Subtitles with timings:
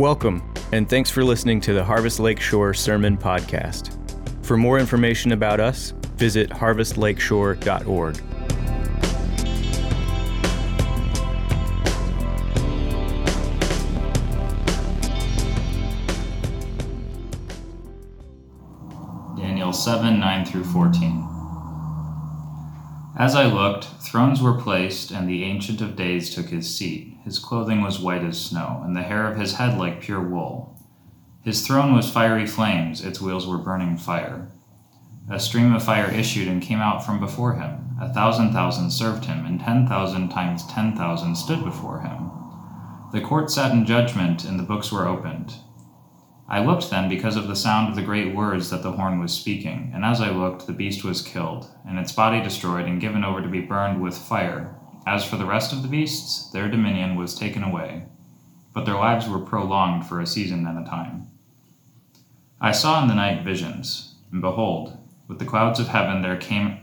[0.00, 0.42] Welcome,
[0.72, 3.98] and thanks for listening to the Harvest Lakeshore Sermon Podcast.
[4.42, 8.16] For more information about us, visit harvestlakeshore.org.
[19.36, 21.26] Daniel 7 9 through 14.
[23.18, 27.19] As I looked, thrones were placed, and the Ancient of Days took his seat.
[27.24, 30.76] His clothing was white as snow, and the hair of his head like pure wool.
[31.42, 34.50] His throne was fiery flames, its wheels were burning fire.
[35.28, 37.96] A stream of fire issued and came out from before him.
[38.00, 42.30] A thousand thousand served him, and ten thousand times ten thousand stood before him.
[43.12, 45.54] The court sat in judgment, and the books were opened.
[46.48, 49.32] I looked then because of the sound of the great words that the horn was
[49.32, 53.22] speaking, and as I looked, the beast was killed, and its body destroyed and given
[53.22, 54.74] over to be burned with fire.
[55.10, 58.04] As for the rest of the beasts, their dominion was taken away,
[58.72, 61.28] but their lives were prolonged for a season and a time.
[62.60, 66.78] I saw in the night visions, and behold, with the clouds of heaven there came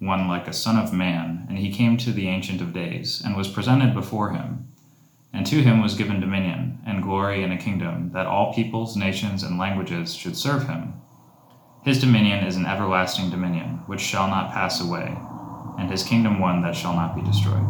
[0.00, 3.36] one like a son of man, and he came to the Ancient of Days, and
[3.36, 4.66] was presented before him.
[5.32, 9.44] And to him was given dominion, and glory, and a kingdom, that all peoples, nations,
[9.44, 10.94] and languages should serve him.
[11.84, 15.16] His dominion is an everlasting dominion, which shall not pass away,
[15.78, 17.64] and his kingdom one that shall not be destroyed.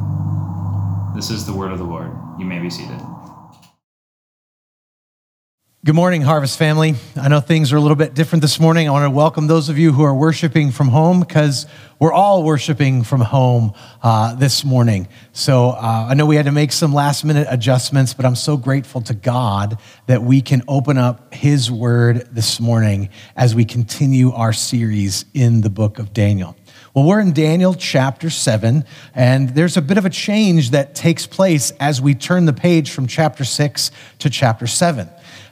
[1.15, 2.11] This is the word of the Lord.
[2.39, 3.01] You may be seated.
[5.85, 6.97] Good morning, Harvest family.
[7.17, 8.89] I know things are a little bit different this morning.
[8.89, 11.67] I want to welcome those of you who are worshiping from home because
[11.99, 15.09] we're all worshiping from home uh, this morning.
[15.33, 18.57] So uh, I know we had to make some last minute adjustments, but I'm so
[18.57, 24.33] grateful to God that we can open up His Word this morning as we continue
[24.33, 26.57] our series in the book of Daniel.
[26.99, 31.29] Well, we're in Daniel chapter 7, and there's a bit of a change that takes
[31.29, 35.09] place as we turn the page from chapter 6 to chapter 7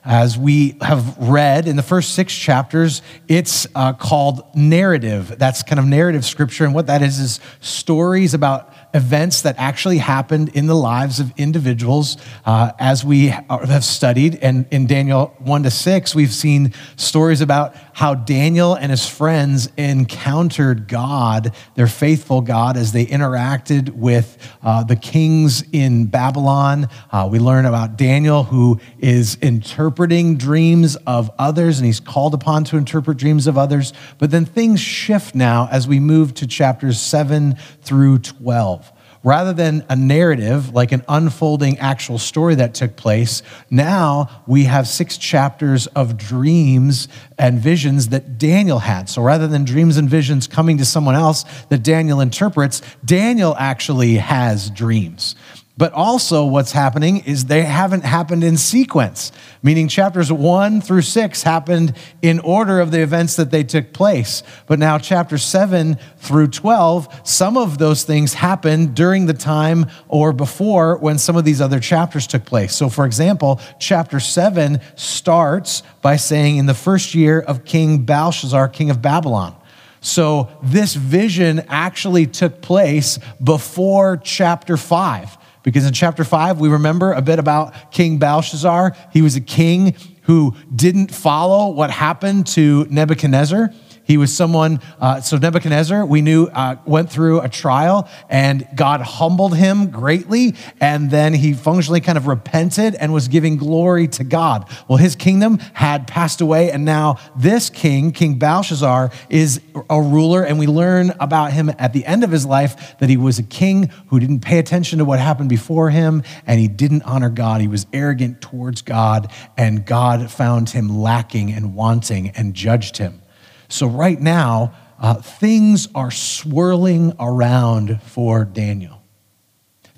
[0.07, 5.35] as we have read in the first six chapters, it's uh, called narrative.
[5.37, 6.65] That's kind of narrative scripture.
[6.65, 11.31] And what that is, is stories about events that actually happened in the lives of
[11.37, 14.37] individuals uh, as we have studied.
[14.37, 19.69] And in Daniel 1 to 6, we've seen stories about how Daniel and his friends
[19.77, 26.89] encountered God, their faithful God, as they interacted with uh, the kings in Babylon.
[27.13, 32.65] Uh, we learn about Daniel, who is interpreting dreams of others, and he's called upon
[32.65, 33.93] to interpret dreams of others.
[34.17, 38.86] But then things shift now as we move to chapters 7 through 12
[39.27, 44.87] rather than a narrative, like an unfolding actual story that took place, now we have
[44.87, 49.09] six chapters of dreams and visions that Daniel had.
[49.09, 54.15] So rather than dreams and visions coming to someone else that Daniel interprets, Daniel actually
[54.15, 55.35] has dreams.
[55.79, 59.31] But also, what's happening is they haven't happened in sequence,
[59.63, 64.43] meaning chapters one through six happened in order of the events that they took place.
[64.67, 70.33] But now, chapter seven through 12, some of those things happened during the time or
[70.33, 72.75] before when some of these other chapters took place.
[72.75, 78.69] So, for example, chapter seven starts by saying, In the first year of King Belshazzar,
[78.69, 79.55] king of Babylon.
[80.01, 85.37] So, this vision actually took place before chapter five.
[85.67, 88.97] Because in chapter five, we remember a bit about King Belshazzar.
[89.13, 93.75] He was a king who didn't follow what happened to Nebuchadnezzar.
[94.07, 99.01] He was someone, uh, so Nebuchadnezzar, we knew, uh, went through a trial and God
[99.01, 100.55] humbled him greatly.
[100.81, 104.69] And then he functionally kind of repented and was giving glory to God.
[104.87, 106.71] Well, his kingdom had passed away.
[106.71, 110.45] And now this king, King Belshazzar, is a ruler.
[110.45, 113.43] And we learn about him at the end of his life that he was a
[113.43, 117.61] king who didn't pay attention to what happened before him and he didn't honor God.
[117.61, 123.23] He was arrogant towards God and God found him lacking and wanting and judged him.
[123.69, 129.03] So, right now, uh, things are swirling around for Daniel.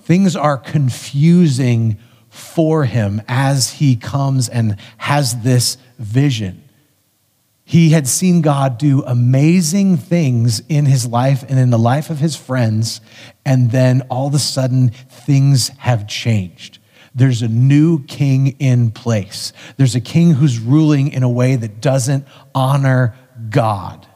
[0.00, 1.98] Things are confusing
[2.28, 6.64] for him as he comes and has this vision.
[7.64, 12.18] He had seen God do amazing things in his life and in the life of
[12.18, 13.02] his friends,
[13.44, 16.78] and then all of a sudden, things have changed.
[17.14, 19.52] There's a new king in place.
[19.76, 23.14] There's a king who's ruling in a way that doesn't honor
[23.50, 24.06] God.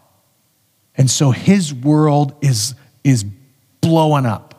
[0.96, 3.24] And so his world is, is
[3.80, 4.54] blowing up.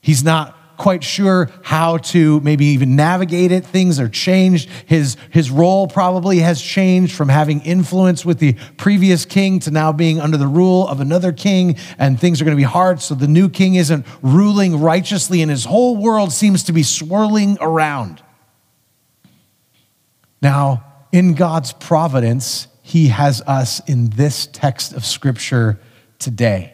[0.00, 3.66] He's not quite sure how to maybe even navigate it.
[3.66, 4.70] Things are changed.
[4.86, 9.92] His, his role probably has changed from having influence with the previous king to now
[9.92, 13.02] being under the rule of another king, and things are going to be hard.
[13.02, 17.58] So the new king isn't ruling righteously, and his whole world seems to be swirling
[17.60, 18.22] around.
[20.40, 25.78] Now, in God's providence, He has us in this text of Scripture
[26.18, 26.72] today.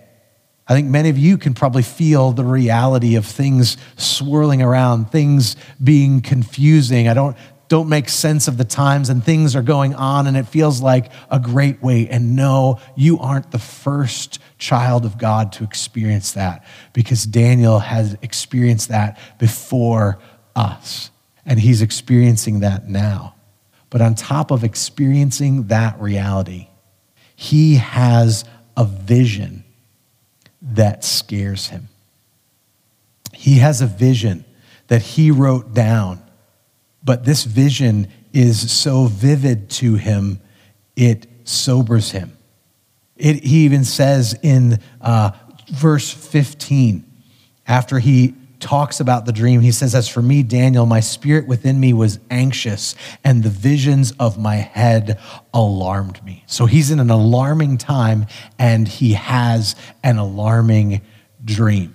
[0.64, 5.56] I think many of you can probably feel the reality of things swirling around, things
[5.82, 7.08] being confusing.
[7.08, 10.46] I don't, don't make sense of the times and things are going on and it
[10.46, 12.10] feels like a great weight.
[12.12, 18.16] And no, you aren't the first child of God to experience that because Daniel has
[18.22, 20.20] experienced that before
[20.54, 21.10] us
[21.44, 23.33] and he's experiencing that now.
[23.94, 26.66] But on top of experiencing that reality,
[27.36, 28.44] he has
[28.76, 29.62] a vision
[30.60, 31.88] that scares him.
[33.32, 34.46] He has a vision
[34.88, 36.20] that he wrote down,
[37.04, 40.40] but this vision is so vivid to him,
[40.96, 42.36] it sobers him.
[43.14, 45.30] It, he even says in uh,
[45.70, 47.04] verse 15,
[47.64, 51.78] after he talks about the dream, he says, As for me, Daniel, my spirit within
[51.78, 55.20] me was anxious, and the visions of my head
[55.52, 56.44] alarmed me.
[56.46, 58.26] So he's in an alarming time,
[58.58, 61.02] and he has an alarming
[61.44, 61.94] dream.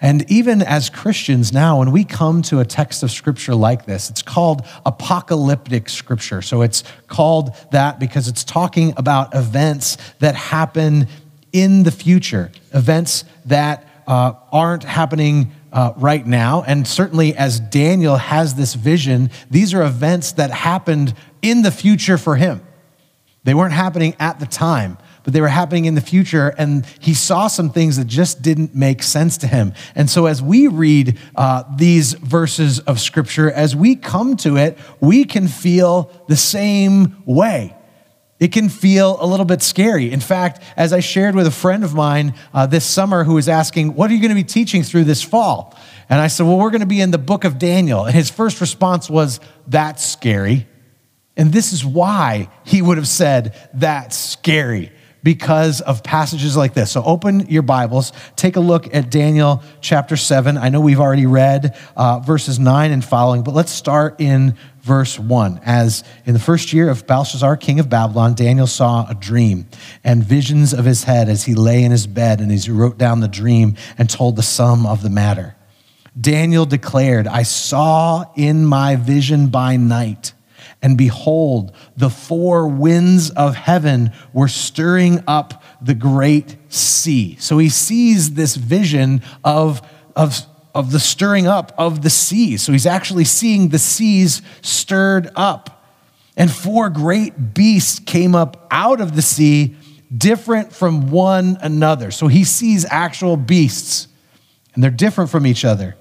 [0.00, 4.08] And even as Christians now, when we come to a text of scripture like this,
[4.08, 6.40] it's called apocalyptic scripture.
[6.40, 11.06] So it's called that because it's talking about events that happen
[11.52, 16.64] in the future, events that uh, aren't happening uh, right now.
[16.66, 22.18] And certainly, as Daniel has this vision, these are events that happened in the future
[22.18, 22.60] for him.
[23.44, 26.52] They weren't happening at the time, but they were happening in the future.
[26.58, 29.74] And he saw some things that just didn't make sense to him.
[29.94, 34.76] And so, as we read uh, these verses of scripture, as we come to it,
[34.98, 37.76] we can feel the same way.
[38.40, 40.10] It can feel a little bit scary.
[40.10, 43.50] In fact, as I shared with a friend of mine uh, this summer who was
[43.50, 45.76] asking, What are you going to be teaching through this fall?
[46.08, 48.06] And I said, Well, we're going to be in the book of Daniel.
[48.06, 50.66] And his first response was, That's scary.
[51.36, 54.90] And this is why he would have said, That's scary
[55.22, 56.90] because of passages like this.
[56.90, 60.56] So open your Bibles, take a look at Daniel chapter 7.
[60.56, 65.18] I know we've already read uh, verses 9 and following, but let's start in verse
[65.18, 65.60] 1.
[65.64, 69.66] As in the first year of Belshazzar, king of Babylon, Daniel saw a dream
[70.04, 72.98] and visions of his head as he lay in his bed and as he wrote
[72.98, 75.56] down the dream and told the sum of the matter.
[76.18, 80.32] Daniel declared, I saw in my vision by night,
[80.82, 87.36] and behold, the four winds of heaven were stirring up the great sea.
[87.38, 89.82] So he sees this vision of,
[90.16, 92.62] of of the stirring up of the seas.
[92.62, 95.84] So he's actually seeing the seas stirred up.
[96.36, 99.76] And four great beasts came up out of the sea,
[100.16, 102.10] different from one another.
[102.10, 104.08] So he sees actual beasts,
[104.74, 105.96] and they're different from each other.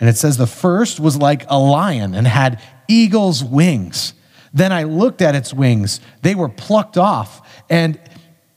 [0.00, 4.12] And it says the first was like a lion and had eagle's wings.
[4.52, 8.00] Then I looked at its wings, they were plucked off, and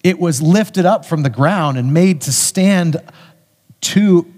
[0.03, 2.97] it was lifted up from the ground and made to stand
[3.81, 4.33] to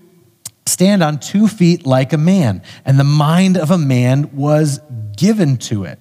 [0.66, 4.80] stand on two feet like a man, and the mind of a man was
[5.18, 6.00] given to it.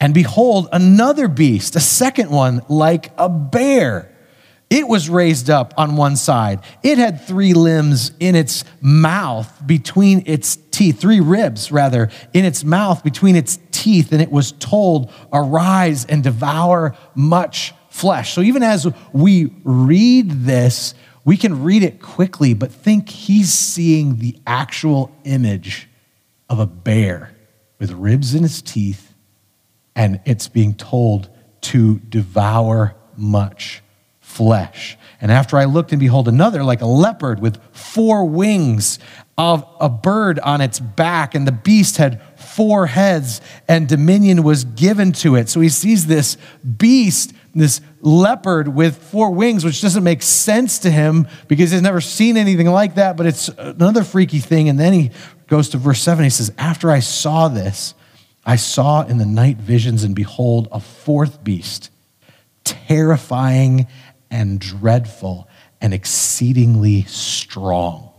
[0.00, 4.14] And behold, another beast, a second one like a bear.
[4.70, 6.60] It was raised up on one side.
[6.82, 12.64] It had three limbs in its mouth between its teeth, three ribs rather, in its
[12.64, 14.12] mouth between its teeth.
[14.12, 18.34] And it was told, Arise and devour much flesh.
[18.34, 20.94] So even as we read this,
[21.28, 25.86] we can read it quickly, but think he's seeing the actual image
[26.48, 27.36] of a bear
[27.78, 29.12] with ribs in its teeth,
[29.94, 31.28] and it's being told
[31.60, 33.82] to devour much
[34.20, 34.96] flesh.
[35.20, 38.98] And after I looked, and behold, another like a leopard with four wings
[39.36, 44.64] of a bird on its back, and the beast had four heads, and dominion was
[44.64, 45.50] given to it.
[45.50, 46.38] So he sees this
[46.78, 52.00] beast this leopard with four wings, which doesn't make sense to him because he's never
[52.00, 54.68] seen anything like that, but it's another freaky thing.
[54.68, 55.10] And then he
[55.46, 56.24] goes to verse 7.
[56.24, 57.94] He says, After I saw this,
[58.44, 61.90] I saw in the night visions, and behold, a fourth beast,
[62.64, 63.86] terrifying
[64.30, 65.48] and dreadful
[65.80, 68.10] and exceedingly strong.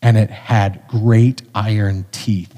[0.00, 2.57] And it had great iron teeth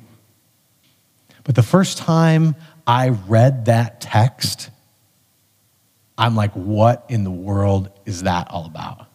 [1.43, 2.55] But the first time
[2.85, 4.69] I read that text,
[6.17, 9.07] I'm like, what in the world is that all about?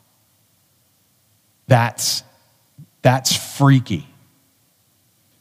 [1.68, 2.22] That's,
[3.02, 4.06] that's freaky.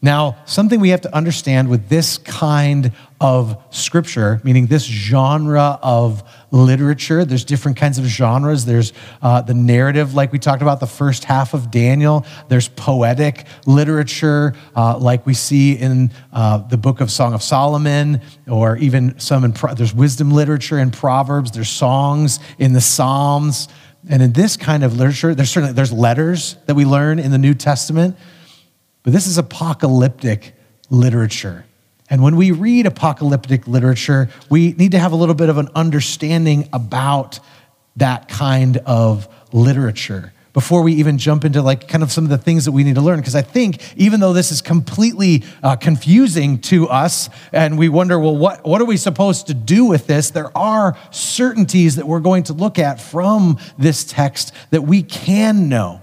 [0.05, 6.21] Now, something we have to understand with this kind of scripture, meaning this genre of
[6.51, 8.65] literature, there's different kinds of genres.
[8.65, 8.93] There's
[9.23, 12.23] uh, the narrative, like we talked about the first half of Daniel.
[12.49, 18.21] There's poetic literature, uh, like we see in uh, the book of Song of Solomon,
[18.47, 21.49] or even some in, there's wisdom literature in Proverbs.
[21.49, 23.69] There's songs in the Psalms.
[24.07, 27.39] And in this kind of literature, there's certainly there's letters that we learn in the
[27.39, 28.15] New Testament.
[29.05, 30.53] But this is apocalyptic
[30.89, 31.65] literature.
[32.09, 35.69] And when we read apocalyptic literature, we need to have a little bit of an
[35.75, 37.39] understanding about
[37.97, 42.37] that kind of literature before we even jump into like kind of some of the
[42.37, 43.19] things that we need to learn.
[43.19, 48.17] Because i think even though this is completely uh, confusing to us and we wonder
[48.17, 50.31] well what, what are we supposed to do with this?
[50.31, 55.69] There are certainties that we're going to look at from this text that we can
[55.69, 56.01] know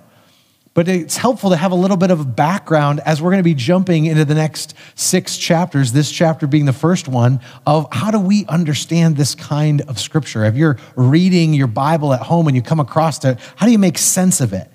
[0.74, 3.54] but it's helpful to have a little bit of background as we're going to be
[3.54, 8.18] jumping into the next six chapters, this chapter being the first one, of how do
[8.18, 10.44] we understand this kind of scripture?
[10.44, 13.78] If you're reading your Bible at home and you come across it, how do you
[13.78, 14.70] make sense of it?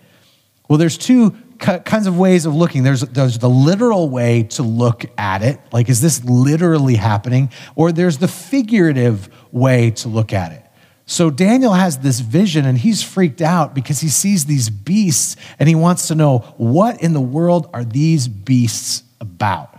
[0.69, 2.83] Well, there's two kinds of ways of looking.
[2.83, 7.49] There's, there's the literal way to look at it, like, is this literally happening?
[7.75, 10.66] Or there's the figurative way to look at it.
[11.09, 15.69] So Daniel has this vision and he's freaked out because he sees these beasts and
[15.69, 19.73] he wants to know what in the world are these beasts about?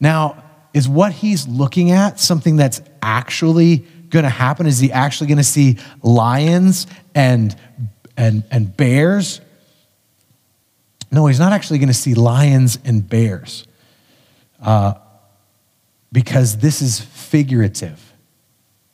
[0.00, 0.42] Now,
[0.72, 4.66] is what he's looking at something that's actually going to happen?
[4.66, 7.54] Is he actually going to see lions and,
[8.16, 9.42] and, and bears?
[11.12, 13.66] No, he's not actually going to see lions and bears
[14.62, 14.94] uh,
[16.10, 18.09] because this is figurative.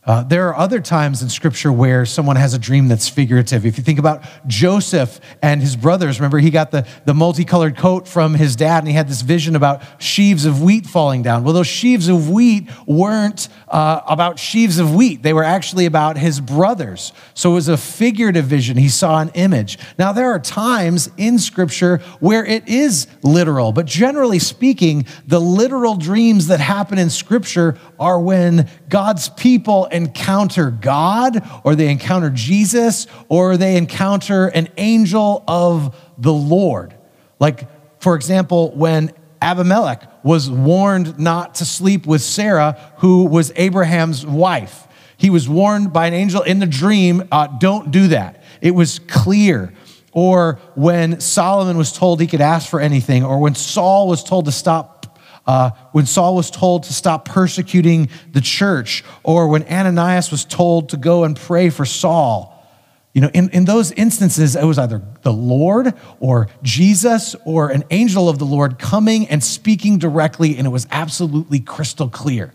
[0.06, 3.66] Uh, there are other times in scripture where someone has a dream that's figurative.
[3.66, 8.06] If you think about Joseph and his brothers, remember he got the, the multicolored coat
[8.06, 11.42] from his dad and he had this vision about sheaves of wheat falling down.
[11.42, 16.16] Well, those sheaves of wheat weren't uh, about sheaves of wheat, they were actually about
[16.16, 17.12] his brothers.
[17.34, 18.76] So it was a figurative vision.
[18.76, 19.76] He saw an image.
[19.98, 25.96] Now, there are times in scripture where it is literal, but generally speaking, the literal
[25.96, 33.06] dreams that happen in scripture are when God's people encounter God or they encounter Jesus
[33.28, 36.94] or they encounter an angel of the Lord.
[37.38, 37.68] Like,
[38.00, 44.86] for example, when Abimelech was warned not to sleep with Sarah, who was Abraham's wife.
[45.18, 48.42] He was warned by an angel in the dream, uh, don't do that.
[48.60, 49.72] It was clear.
[50.12, 54.46] Or when Solomon was told he could ask for anything, or when Saul was told
[54.46, 54.95] to stop
[55.46, 60.90] uh, when Saul was told to stop persecuting the church, or when Ananias was told
[60.90, 62.52] to go and pray for Saul.
[63.12, 67.84] You know, in, in those instances, it was either the Lord or Jesus or an
[67.90, 72.52] angel of the Lord coming and speaking directly, and it was absolutely crystal clear.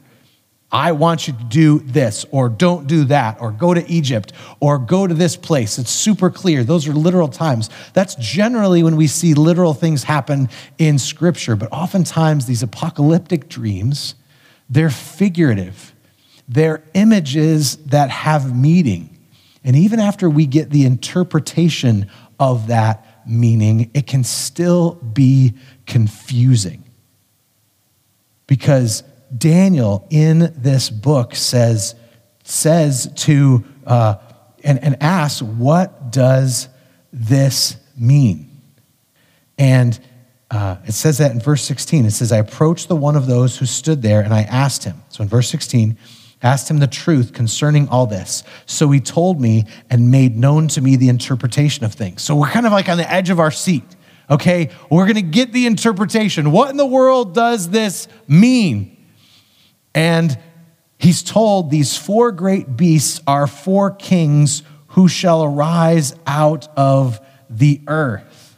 [0.72, 4.78] I want you to do this, or don't do that, or go to Egypt, or
[4.78, 5.78] go to this place.
[5.78, 6.63] It's super clear.
[6.63, 7.70] Those are literal times.
[7.94, 10.48] That's generally when we see literal things happen
[10.78, 11.58] in Scripture.
[11.58, 14.16] But oftentimes, these apocalyptic dreams,
[14.70, 15.94] they're figurative,
[16.48, 19.18] they're images that have meaning.
[19.63, 22.10] And even after we get the interpretation
[22.40, 25.54] of that meaning, it can still be
[25.86, 26.84] confusing.
[28.48, 29.04] Because
[29.38, 31.95] Daniel in this book says,
[32.43, 34.15] says to, uh,
[34.63, 36.69] and, and asks, what does
[37.13, 38.50] this mean?
[39.57, 40.00] And
[40.50, 42.05] uh, it says that in verse 16.
[42.05, 45.01] It says, I approached the one of those who stood there and I asked him.
[45.09, 45.97] So in verse 16,
[46.43, 48.43] asked him the truth concerning all this.
[48.65, 52.21] So he told me and made known to me the interpretation of things.
[52.21, 53.83] So we're kind of like on the edge of our seat.
[54.29, 56.51] Okay, we're to get the interpretation.
[56.51, 58.90] What in the world does this mean?
[59.93, 60.38] And
[60.98, 67.19] he's told these four great beasts are four kings who shall arise out of
[67.50, 68.57] the earth.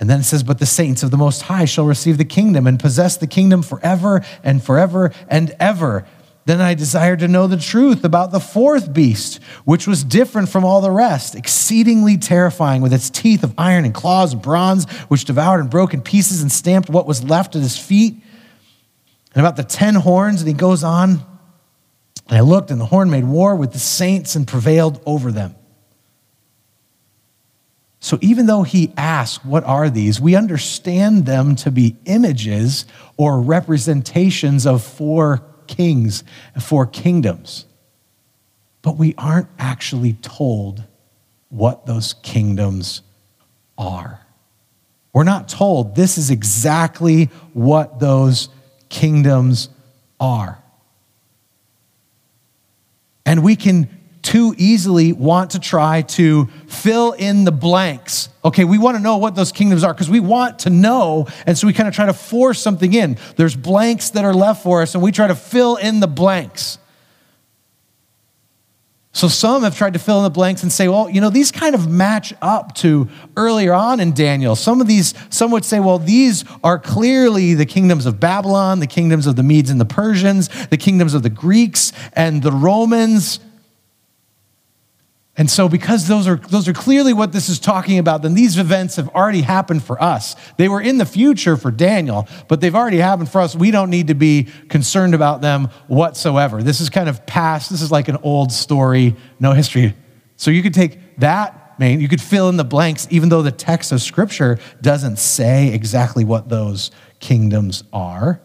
[0.00, 2.66] And then it says, But the saints of the Most High shall receive the kingdom
[2.66, 6.06] and possess the kingdom forever and forever and ever.
[6.46, 10.62] Then I desired to know the truth about the fourth beast, which was different from
[10.62, 15.24] all the rest, exceedingly terrifying, with its teeth of iron and claws of bronze, which
[15.24, 18.16] devoured and broke in pieces and stamped what was left at his feet
[19.34, 21.20] and about the ten horns, and he goes on.
[22.28, 25.56] And I looked, and the horn made war with the saints and prevailed over them.
[28.04, 30.20] So even though he asks, What are these?
[30.20, 32.84] we understand them to be images
[33.16, 36.22] or representations of four kings,
[36.60, 37.64] four kingdoms.
[38.82, 40.84] But we aren't actually told
[41.48, 43.00] what those kingdoms
[43.78, 44.20] are.
[45.14, 48.50] We're not told this is exactly what those
[48.94, 49.68] kingdoms
[50.20, 50.62] are.
[53.26, 53.90] And we can
[54.22, 58.28] too easily want to try to fill in the blanks.
[58.44, 61.26] Okay, we want to know what those kingdoms are because we want to know.
[61.44, 63.18] And so we kind of try to force something in.
[63.36, 66.78] There's blanks that are left for us, and we try to fill in the blanks.
[69.14, 71.52] So some have tried to fill in the blanks and say, well, you know, these
[71.52, 74.56] kind of match up to earlier on in Daniel.
[74.56, 78.88] Some of these, some would say, well, these are clearly the kingdoms of Babylon, the
[78.88, 83.38] kingdoms of the Medes and the Persians, the kingdoms of the Greeks and the Romans.
[85.36, 88.56] And so, because those are, those are clearly what this is talking about, then these
[88.56, 90.36] events have already happened for us.
[90.58, 93.56] They were in the future for Daniel, but they've already happened for us.
[93.56, 96.62] We don't need to be concerned about them whatsoever.
[96.62, 99.94] This is kind of past, this is like an old story, no history.
[100.36, 103.50] So, you could take that, man, you could fill in the blanks, even though the
[103.50, 108.40] text of Scripture doesn't say exactly what those kingdoms are.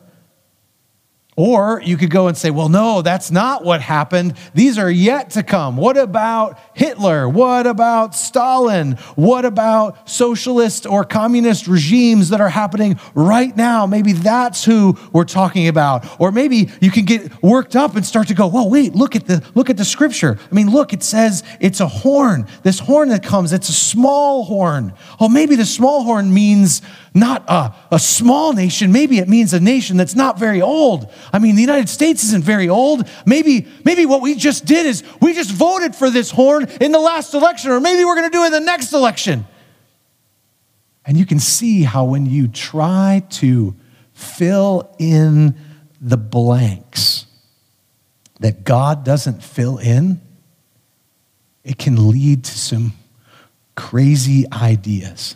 [1.42, 4.34] Or you could go and say, well, no, that's not what happened.
[4.54, 5.78] These are yet to come.
[5.78, 7.30] What about Hitler?
[7.30, 8.98] What about Stalin?
[9.16, 13.86] What about socialist or communist regimes that are happening right now?
[13.86, 16.20] Maybe that's who we're talking about.
[16.20, 19.26] Or maybe you can get worked up and start to go, well, wait, look at
[19.26, 20.38] the look at the scripture.
[20.52, 22.48] I mean, look, it says it's a horn.
[22.64, 24.92] This horn that comes, it's a small horn.
[25.22, 26.82] Oh, maybe the small horn means
[27.14, 28.92] not a, a small nation.
[28.92, 31.12] Maybe it means a nation that's not very old.
[31.34, 33.08] I mean, the United States isn't very old.
[33.26, 37.00] Maybe, maybe what we just did is we just voted for this horn in the
[37.00, 39.46] last election, or maybe we're going to do it in the next election.
[41.06, 43.76] And you can see how when you try to
[44.14, 45.56] fill in
[46.00, 47.26] the blanks
[48.40, 50.22] that God doesn't fill in,
[51.64, 52.94] it can lead to some
[53.76, 55.36] crazy ideas.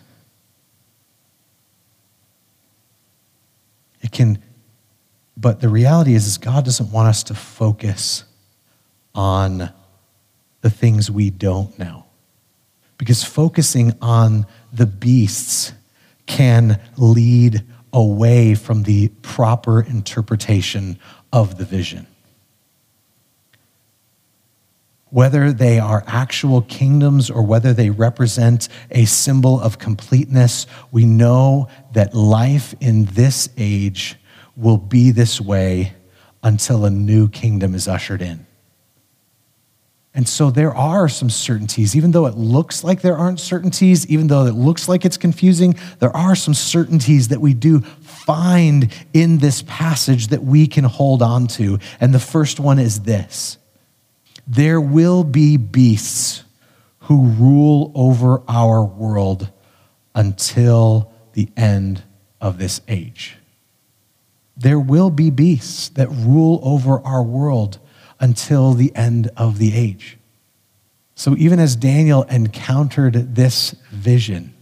[4.13, 4.41] Can,
[5.35, 8.23] but the reality is, is God doesn't want us to focus
[9.13, 9.71] on
[10.61, 12.05] the things we don't know.
[12.97, 15.73] Because focusing on the beasts
[16.25, 20.97] can lead away from the proper interpretation
[21.31, 22.07] of the vision.
[25.13, 31.67] Whether they are actual kingdoms or whether they represent a symbol of completeness, we know
[31.91, 34.15] that life in this age
[34.55, 35.93] will be this way
[36.41, 38.47] until a new kingdom is ushered in.
[40.15, 44.25] And so there are some certainties, even though it looks like there aren't certainties, even
[44.25, 49.37] though it looks like it's confusing, there are some certainties that we do find in
[49.37, 51.77] this passage that we can hold on to.
[52.01, 53.59] And the first one is this
[54.47, 56.43] there will be beasts
[56.99, 59.51] who rule over our world
[60.15, 62.03] until the end
[62.39, 63.37] of this age.
[64.55, 67.79] There will be beasts that rule over our world
[68.19, 70.17] until the end of the age.
[71.15, 74.53] So, even as Daniel encountered this vision,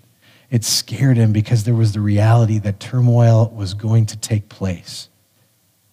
[0.50, 5.10] it scared him because there was the reality that turmoil was going to take place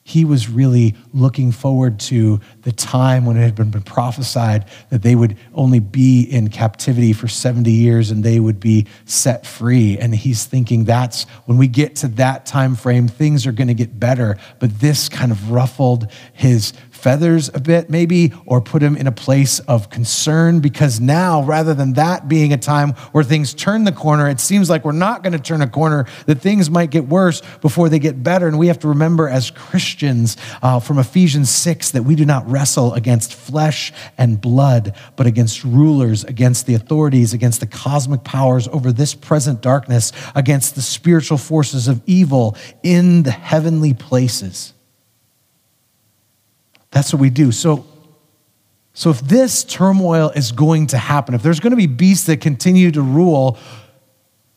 [0.08, 5.14] he was really looking forward to the time when it had been prophesied that they
[5.14, 9.98] would only be in captivity for 70 years and they would be set free.
[9.98, 13.74] And he's thinking that's when we get to that time frame things are going to
[13.74, 14.38] get better.
[14.60, 19.12] But this kind of ruffled his feathers a bit, maybe, or put him in a
[19.12, 23.92] place of concern because now, rather than that being a time where things turn the
[23.92, 27.06] corner, it seems like we're not going to turn a corner, that things might get
[27.08, 28.48] worse before they get better.
[28.48, 32.48] And we have to remember as Christians uh, from Ephesians 6 that we do not
[32.50, 38.66] wrestle against flesh and blood, but against rulers, against the authorities, against the cosmic powers
[38.68, 44.74] over this present darkness, against the spiritual forces of evil in the heavenly places.
[46.90, 47.52] That's what we do.
[47.52, 47.86] So,
[48.94, 52.40] so if this turmoil is going to happen, if there's going to be beasts that
[52.40, 53.58] continue to rule,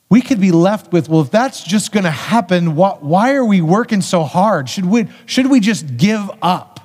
[0.09, 3.61] we could be left with, well, if that's just going to happen, why are we
[3.61, 4.69] working so hard?
[4.69, 6.79] Should we, should we just give up?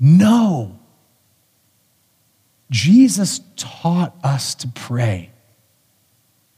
[0.00, 0.78] No.
[2.70, 5.30] Jesus taught us to pray.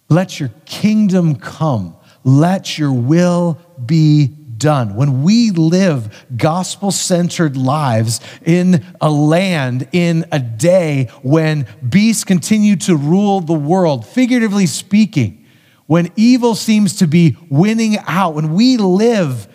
[0.09, 1.97] Let your kingdom come.
[2.25, 4.95] Let your will be done.
[4.95, 12.77] When we live gospel centered lives in a land, in a day when beasts continue
[12.77, 15.45] to rule the world, figuratively speaking,
[15.87, 19.49] when evil seems to be winning out, when we live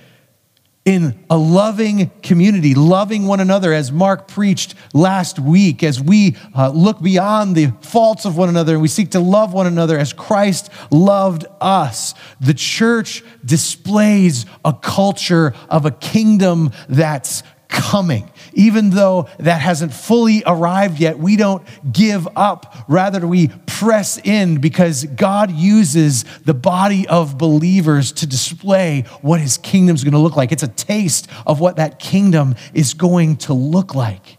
[0.86, 6.70] in a loving community, loving one another, as Mark preached last week, as we uh,
[6.70, 10.14] look beyond the faults of one another and we seek to love one another as
[10.14, 12.14] Christ loved us.
[12.40, 17.42] The church displays a culture of a kingdom that's
[17.76, 18.32] coming.
[18.54, 22.74] Even though that hasn't fully arrived yet, we don't give up.
[22.88, 29.58] Rather, we press in because God uses the body of believers to display what his
[29.58, 30.52] kingdom is going to look like.
[30.54, 34.38] It's a taste of what that kingdom is going to look like.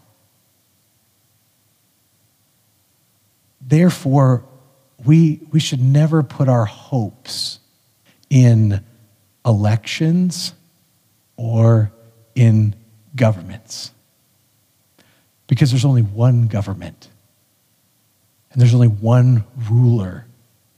[3.61, 4.45] Therefore,
[5.05, 7.59] we, we should never put our hopes
[8.31, 8.83] in
[9.45, 10.55] elections
[11.37, 11.93] or
[12.35, 12.75] in
[13.17, 13.91] governments
[15.47, 17.09] because there's only one government
[18.53, 20.27] and there's only one ruler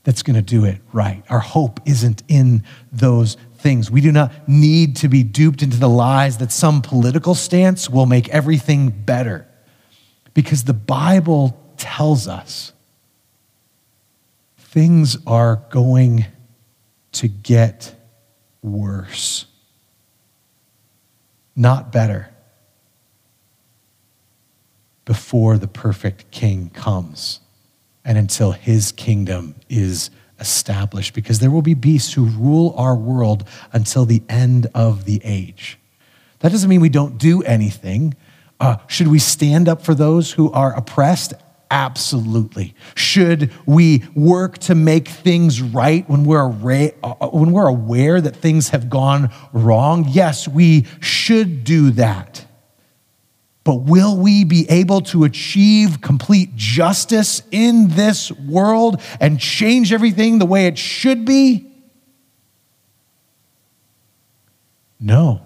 [0.05, 1.22] that's going to do it right.
[1.29, 3.90] Our hope isn't in those things.
[3.90, 8.07] We do not need to be duped into the lies that some political stance will
[8.07, 9.46] make everything better
[10.35, 12.72] because the Bible tells us
[14.57, 16.27] things are going
[17.12, 17.94] to get
[18.62, 19.46] worse
[21.59, 22.31] not better,
[25.05, 27.40] before the perfect king comes
[28.05, 33.47] and until his kingdom is established, because there will be beasts who rule our world
[33.73, 35.79] until the end of the age.
[36.38, 38.14] That doesn't mean we don't do anything.
[38.61, 41.35] Uh, should we stand up for those who are oppressed?
[41.70, 42.74] Absolutely.
[42.94, 46.48] Should we work to make things right when we're,
[47.02, 50.07] uh, when we're aware that things have gone wrong?
[50.09, 52.46] Yes, we should do that.
[53.64, 60.38] But will we be able to achieve complete justice in this world and change everything
[60.38, 61.70] the way it should be?
[64.98, 65.42] No.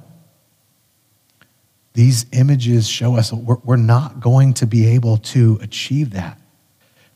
[1.95, 6.39] These images show us we're not going to be able to achieve that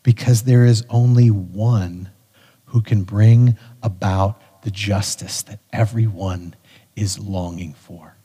[0.03, 2.11] because there is only one
[2.67, 6.55] who can bring about the justice that everyone
[6.95, 8.17] is longing for.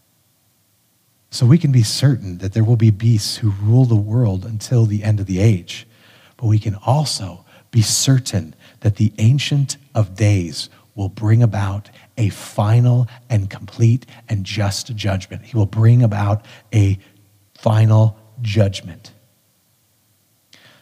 [1.30, 4.86] So we can be certain that there will be beasts who rule the world until
[4.86, 5.88] the end of the age,
[6.36, 12.30] but we can also be certain that the Ancient of Days will bring about a
[12.30, 15.43] final and complete and just judgment.
[15.43, 17.00] He will bring about a
[17.56, 19.12] final judgment.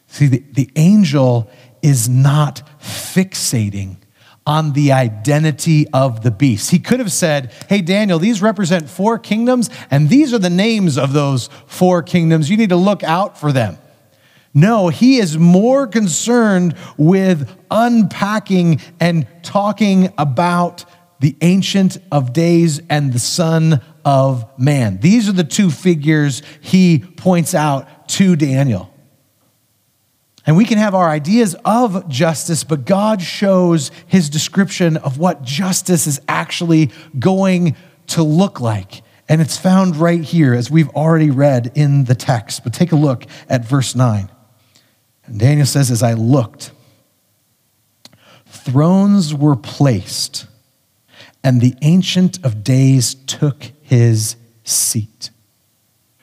[0.07, 1.49] See, the, the angel
[1.81, 3.97] is not fixating
[4.45, 6.71] on the identity of the beast.
[6.71, 10.97] He could have said, Hey, Daniel, these represent four kingdoms, and these are the names
[10.97, 12.49] of those four kingdoms.
[12.49, 13.77] You need to look out for them.
[14.53, 20.85] No, he is more concerned with unpacking and talking about
[21.19, 24.99] the Ancient of Days and the Son of Man.
[24.99, 28.93] These are the two figures he points out to Daniel.
[30.45, 35.43] And we can have our ideas of justice, but God shows his description of what
[35.43, 37.75] justice is actually going
[38.08, 39.03] to look like.
[39.27, 42.63] And it's found right here, as we've already read in the text.
[42.63, 44.32] But take a look at verse 9.
[45.25, 46.71] And Daniel says, As I looked,
[48.47, 50.47] thrones were placed,
[51.43, 55.30] and the Ancient of Days took his seat.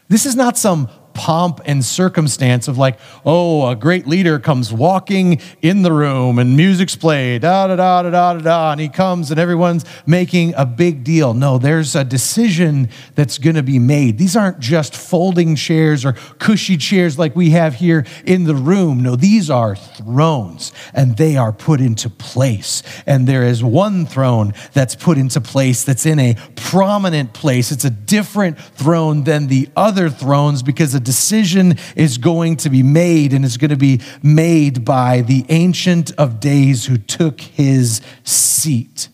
[0.09, 5.41] This is not some pomp and circumstance of like, oh, a great leader comes walking
[5.63, 9.31] in the room and music's played, da da da da da da and he comes
[9.31, 11.33] and everyone's making a big deal.
[11.33, 14.19] No, there's a decision that's going to be made.
[14.19, 19.03] These aren't just folding chairs or cushy chairs like we have here in the room.
[19.03, 22.83] No, these are thrones and they are put into place.
[23.07, 27.73] And there is one throne that's put into place that's in a prominent place.
[27.73, 32.83] It's a different throne than the other thrones because a decision is going to be
[32.83, 38.03] made, and it's going to be made by the Ancient of Days who took his
[38.25, 39.09] seat.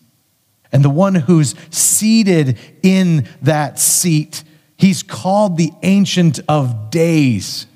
[0.73, 4.43] And the one who's seated in that seat,
[4.75, 7.67] he's called the Ancient of Days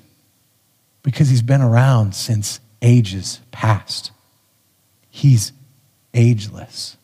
[1.02, 4.10] because he's been around since ages past.
[5.08, 5.52] He's
[6.12, 6.96] ageless.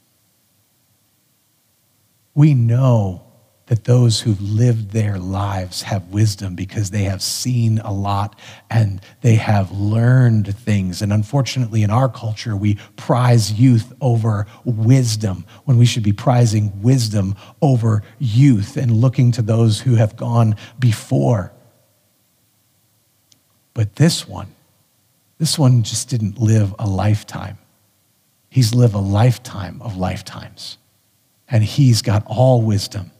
[2.35, 3.24] We know
[3.67, 8.39] that those who've lived their lives have wisdom because they have seen a lot
[8.71, 11.01] and they have learned things.
[11.01, 16.83] And unfortunately, in our culture, we prize youth over wisdom when we should be prizing
[16.83, 21.51] wisdom over youth and looking to those who have gone before.
[23.73, 24.55] But this one,
[25.39, 27.57] this one just didn't live a lifetime.
[28.51, 30.77] He's lived a lifetime of lifetimes.
[31.49, 33.11] And he's got all wisdom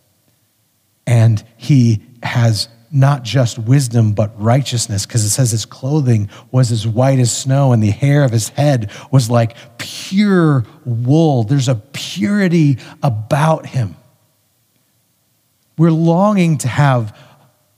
[1.07, 6.87] and he has not just wisdom, but righteousness, because it says his clothing was as
[6.87, 11.43] white as snow, and the hair of his head was like pure wool.
[11.43, 13.97] There's a purity about him.
[15.77, 17.19] We're longing to have,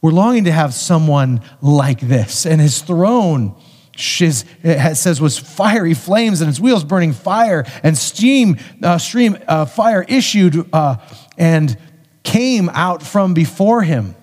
[0.03, 3.57] we're longing to have someone like this, and his throne.
[3.95, 9.65] it says was fiery flames and his wheels burning fire and steam uh, stream uh,
[9.65, 10.97] fire issued uh,
[11.39, 11.79] and
[12.27, 14.15] came out from before him.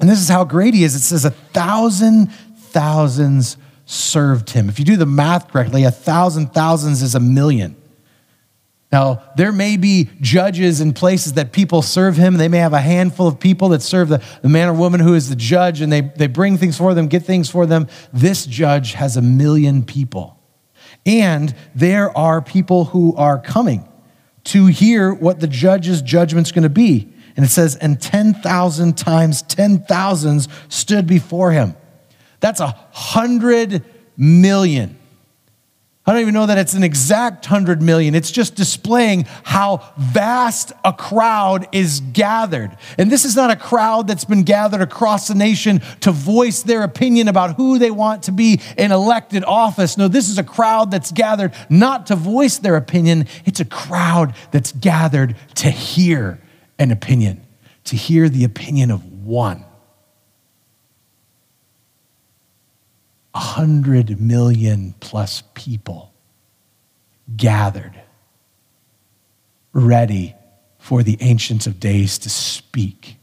[0.00, 0.94] And this is how great he is.
[0.94, 2.32] It says, a thousand
[2.70, 4.68] thousands served him.
[4.68, 7.74] If you do the math correctly, a thousand thousands is a million.
[8.92, 12.36] Now, there may be judges in places that people serve him.
[12.36, 15.14] They may have a handful of people that serve the, the man or woman who
[15.14, 17.88] is the judge, and they, they bring things for them, get things for them.
[18.12, 20.38] This judge has a million people.
[21.04, 23.87] And there are people who are coming
[24.48, 27.12] to hear what the judge's judgment's going to be.
[27.36, 31.76] And it says, and 10,000 times 10,000s stood before him.
[32.40, 33.84] That's a hundred
[34.16, 34.98] million.
[36.08, 38.14] I don't even know that it's an exact 100 million.
[38.14, 42.74] It's just displaying how vast a crowd is gathered.
[42.96, 46.82] And this is not a crowd that's been gathered across the nation to voice their
[46.82, 49.98] opinion about who they want to be in elected office.
[49.98, 54.34] No, this is a crowd that's gathered not to voice their opinion, it's a crowd
[54.50, 56.40] that's gathered to hear
[56.78, 57.46] an opinion,
[57.84, 59.62] to hear the opinion of one.
[63.58, 66.14] A hundred million plus people
[67.36, 68.00] gathered,
[69.72, 70.36] ready
[70.78, 73.16] for the Ancients of Days to speak.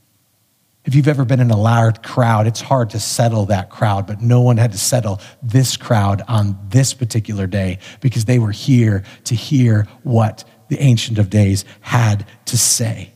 [0.83, 4.21] If you've ever been in a loud crowd, it's hard to settle that crowd, but
[4.21, 9.03] no one had to settle this crowd on this particular day because they were here
[9.23, 13.13] to hear what the Ancient of Days had to say.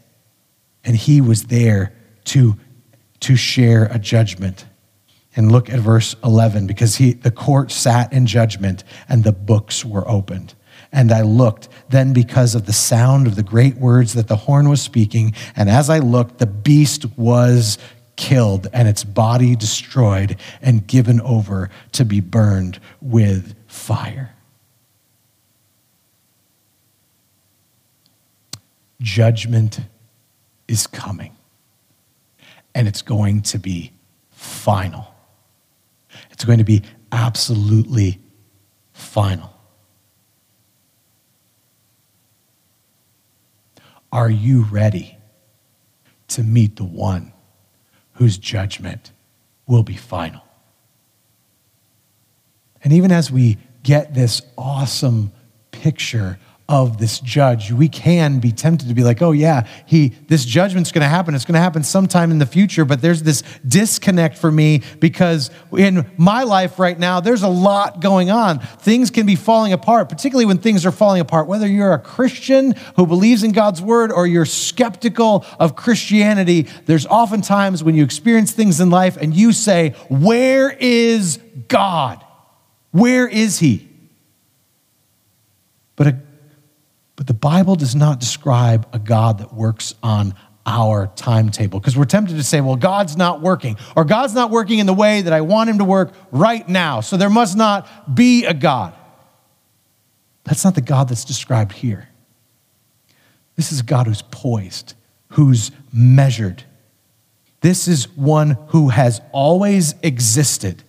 [0.86, 1.94] And he was there
[2.26, 2.56] to,
[3.20, 4.66] to share a judgment
[5.40, 9.86] and look at verse 11 because he, the court sat in judgment and the books
[9.86, 10.54] were opened.
[10.92, 14.68] And I looked, then because of the sound of the great words that the horn
[14.68, 17.78] was speaking, and as I looked, the beast was
[18.18, 24.36] killed and its body destroyed and given over to be burned with fire.
[29.00, 29.80] Judgment
[30.68, 31.34] is coming,
[32.76, 33.94] and it's going to be
[34.32, 35.09] final.
[36.40, 38.22] It's going to be absolutely
[38.94, 39.54] final.
[44.10, 45.18] Are you ready
[46.30, 47.34] to meet the one
[48.14, 49.12] whose judgment
[49.68, 50.42] will be final?
[52.86, 55.34] And even as we get this awesome
[55.72, 60.46] picture of this judge, we can be tempted to be like, oh yeah, he this
[60.46, 61.34] judgment's going to happen.
[61.34, 65.50] It's going to happen sometime in the future, but there's this disconnect for me because
[65.76, 68.60] in my life right now, there's a lot going on.
[68.60, 71.48] Things can be falling apart, particularly when things are falling apart.
[71.48, 77.08] Whether you're a Christian who believes in God's word or you're skeptical of Christianity, there's
[77.08, 82.24] oftentimes when you experience things in life and you say, "Where is God?
[82.92, 83.88] Where is he?"
[85.96, 86.29] But a
[87.20, 90.34] but the Bible does not describe a God that works on
[90.66, 94.80] our timetable because we're tempted to say, well, God's not working, or God's not working
[94.80, 98.16] in the way that I want him to work right now, so there must not
[98.16, 98.94] be a God.
[100.46, 102.08] That's not the God that's described here.
[103.58, 104.94] This is a God who's poised,
[105.32, 106.64] who's measured.
[107.60, 110.84] This is one who has always existed.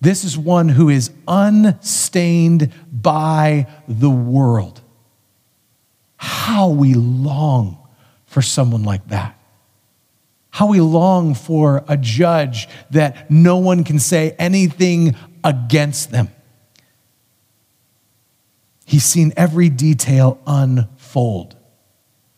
[0.00, 4.81] This is one who is unstained by the world.
[6.22, 7.78] How we long
[8.26, 9.36] for someone like that.
[10.50, 16.28] How we long for a judge that no one can say anything against them.
[18.84, 21.56] He's seen every detail unfold.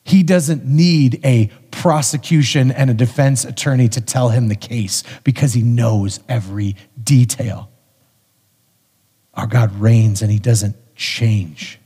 [0.02, 5.52] He doesn't need a prosecution and a defense attorney to tell him the case because
[5.52, 7.70] he knows every detail.
[9.34, 11.80] Our God reigns and he doesn't change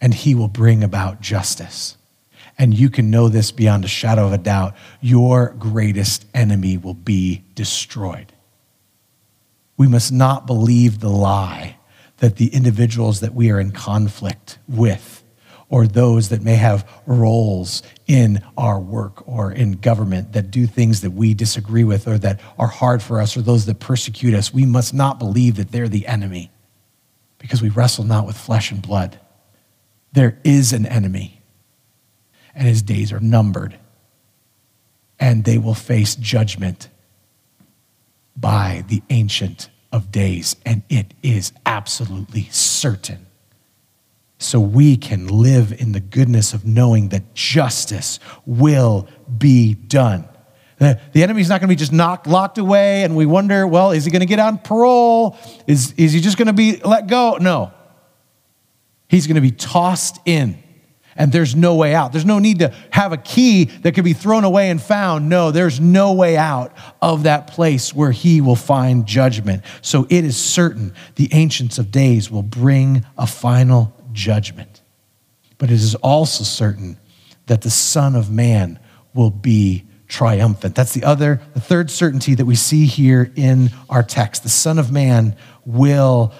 [0.00, 1.96] and he will bring about justice.
[2.58, 6.94] And you can know this beyond a shadow of a doubt your greatest enemy will
[6.94, 8.32] be destroyed.
[9.76, 11.76] We must not believe the lie
[12.18, 15.22] that the individuals that we are in conflict with
[15.68, 21.00] or those that may have roles in our work or in government that do things
[21.00, 24.54] that we disagree with or that are hard for us or those that persecute us,
[24.54, 26.50] we must not believe that they're the enemy
[27.38, 29.18] because we wrestle not with flesh and blood.
[30.16, 31.42] There is an enemy,
[32.54, 33.78] and his days are numbered,
[35.20, 36.88] and they will face judgment
[38.34, 43.26] by the Ancient of Days, and it is absolutely certain
[44.38, 50.26] so we can live in the goodness of knowing that justice will be done.
[50.78, 53.90] The, the enemy's not going to be just knocked, locked away, and we wonder, well,
[53.90, 55.36] is he going to get on parole?
[55.66, 57.36] Is, is he just going to be let go?
[57.38, 57.74] No.
[59.08, 60.58] He's going to be tossed in,
[61.16, 62.12] and there's no way out.
[62.12, 65.28] There's no need to have a key that could be thrown away and found.
[65.28, 69.62] No, there's no way out of that place where he will find judgment.
[69.80, 74.82] So it is certain the Ancients of Days will bring a final judgment.
[75.58, 76.98] But it is also certain
[77.46, 78.78] that the Son of Man
[79.14, 80.74] will be triumphant.
[80.74, 84.42] That's the other, the third certainty that we see here in our text.
[84.42, 86.32] The Son of Man will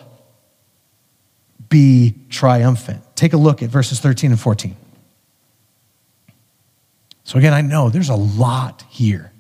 [1.69, 3.03] be triumphant.
[3.17, 4.77] Take a look at verses 13 and 14.
[7.25, 9.33] So, again, I know there's a lot here.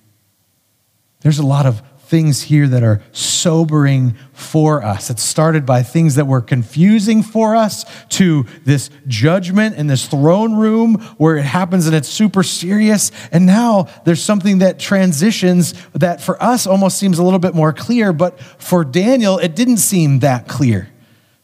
[1.20, 5.10] There's a lot of things here that are sobering for us.
[5.10, 10.56] It started by things that were confusing for us to this judgment in this throne
[10.56, 13.10] room where it happens and it's super serious.
[13.32, 17.72] And now there's something that transitions that for us almost seems a little bit more
[17.72, 20.88] clear, but for Daniel, it didn't seem that clear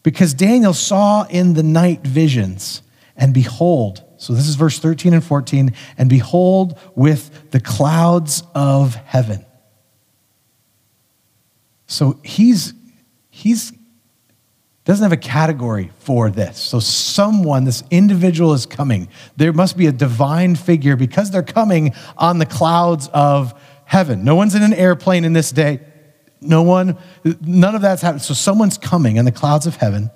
[0.03, 2.81] because Daniel saw in the night visions
[3.15, 8.95] and behold, so this is verse 13 and 14, and behold, with the clouds of
[8.95, 9.45] heaven
[11.93, 12.73] so he's
[13.29, 13.71] he's
[14.83, 16.57] doesn't have a category for this.
[16.57, 19.07] So someone, this individual is coming.
[19.37, 23.53] There must be a divine figure because they're coming on the clouds of
[23.85, 24.25] heaven.
[24.25, 25.79] No one's in an airplane in this day.
[26.43, 26.97] No one,
[27.41, 28.21] none of that's happened.
[28.21, 30.11] So someone's coming in the clouds of heaven,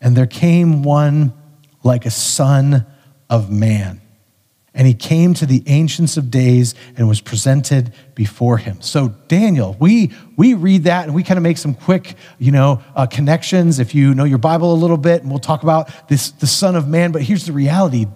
[0.00, 1.32] and there came one
[1.82, 2.86] like a son
[3.30, 4.00] of man.
[4.76, 8.80] And he came to the ancients of days and was presented before him.
[8.80, 12.82] So daniel we we read that and we kind of make some quick you know
[12.96, 13.78] uh, connections.
[13.78, 16.74] If you know your bible a little bit and we'll talk about this the son
[16.74, 17.12] of man.
[17.12, 18.06] But here's the reality.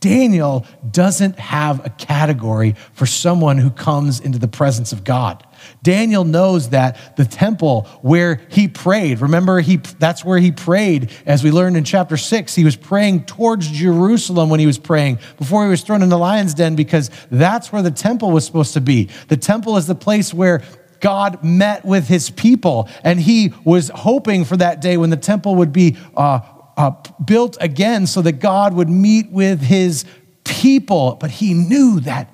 [0.00, 5.46] Daniel doesn't have a category for someone who comes into the presence of god
[5.82, 11.42] Daniel knows that the temple where he prayed, remember, he, that's where he prayed, as
[11.42, 12.54] we learned in chapter six.
[12.54, 16.18] He was praying towards Jerusalem when he was praying before he was thrown in the
[16.18, 19.08] lion's den because that's where the temple was supposed to be.
[19.28, 20.62] The temple is the place where
[21.00, 25.56] God met with his people, and he was hoping for that day when the temple
[25.56, 26.40] would be uh,
[26.76, 26.92] uh,
[27.24, 30.04] built again so that God would meet with his
[30.44, 31.16] people.
[31.20, 32.30] But he knew that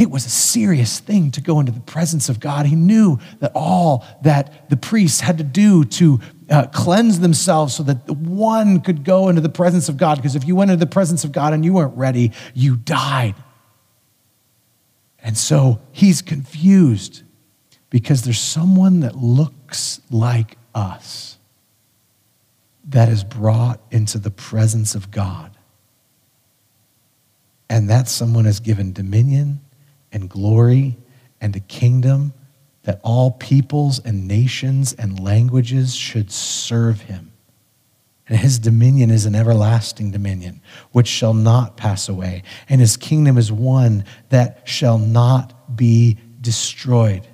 [0.00, 2.64] it was a serious thing to go into the presence of God.
[2.64, 7.82] He knew that all that the priests had to do to uh, cleanse themselves so
[7.82, 10.16] that one could go into the presence of God.
[10.16, 13.34] Because if you went into the presence of God and you weren't ready, you died.
[15.22, 17.22] And so he's confused
[17.90, 21.36] because there's someone that looks like us
[22.88, 25.54] that is brought into the presence of God.
[27.68, 29.60] And that someone is given dominion
[30.12, 30.98] and glory
[31.40, 32.32] and a kingdom
[32.82, 37.32] that all peoples and nations and languages should serve him.
[38.28, 42.44] And his dominion is an everlasting dominion, which shall not pass away.
[42.68, 47.26] And his kingdom is one that shall not be destroyed.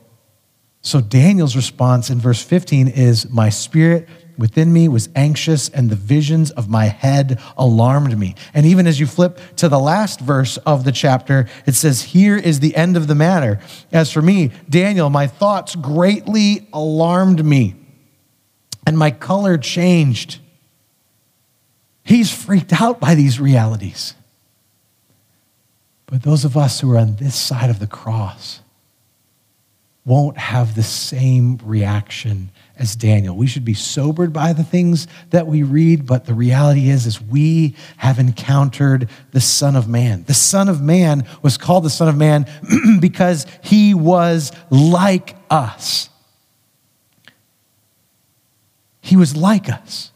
[0.81, 5.96] So Daniel's response in verse 15 is My spirit within me was anxious, and the
[5.96, 8.35] visions of my head alarmed me.
[8.55, 12.37] And even as you flip to the last verse of the chapter, it says, Here
[12.37, 13.61] is the end of the matter.
[13.92, 17.75] As for me, Daniel, my thoughts greatly alarmed me,
[18.87, 20.38] and my color changed.
[22.03, 24.14] He's freaked out by these realities.
[26.07, 28.61] But those of us who are on this side of the cross
[30.07, 32.49] won't have the same reaction
[32.79, 33.37] as Daniel.
[33.37, 37.21] We should be sobered by the things that we read, but the reality is is
[37.21, 40.23] we have encountered the Son of Man.
[40.25, 42.47] The Son of Man was called the Son of Man
[43.01, 46.09] because he was like us.
[49.01, 50.13] He was like us.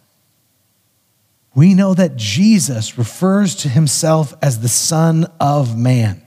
[1.53, 6.23] we know that Jesus refers to himself as the Son of Man.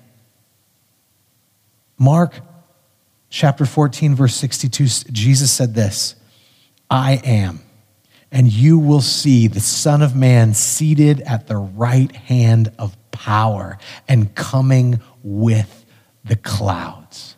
[1.98, 2.42] Mark
[3.34, 6.16] chapter 14, verse 62, Jesus said this
[6.90, 7.62] I am,
[8.32, 13.78] and you will see the Son of Man seated at the right hand of power
[14.08, 15.86] and coming with
[16.24, 17.36] the clouds.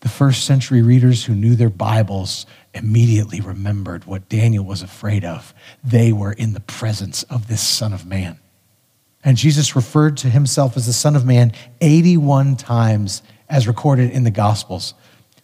[0.00, 5.52] The first century readers who knew their Bibles immediately remembered what Daniel was afraid of.
[5.82, 8.38] They were in the presence of this Son of Man.
[9.24, 14.22] And Jesus referred to himself as the Son of Man 81 times as recorded in
[14.22, 14.94] the Gospels,